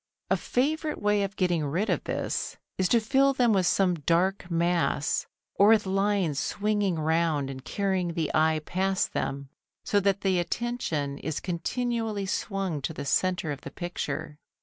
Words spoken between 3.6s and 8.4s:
some dark mass, or with lines swinging round and carrying the